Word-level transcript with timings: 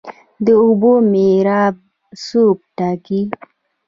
د 0.45 0.47
اوبو 0.63 0.91
میراب 1.11 1.75
څوک 2.25 2.57
ټاکي؟ 2.77 3.21